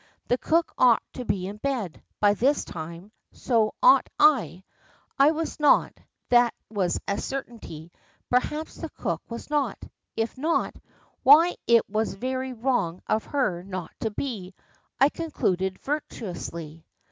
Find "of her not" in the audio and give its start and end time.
13.05-13.91